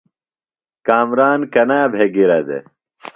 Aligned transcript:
ݨ 0.03 0.03
کامران 0.87 1.39
کنا 1.53 1.79
بھےۡ 1.93 2.11
گِرہ 2.15 2.39
دےۡ؟ 2.47 2.63